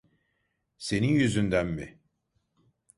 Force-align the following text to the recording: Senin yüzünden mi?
Senin 0.77 1.07
yüzünden 1.09 1.67
mi? 1.77 1.99